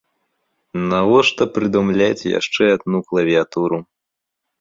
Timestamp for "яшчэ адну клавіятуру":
2.39-3.77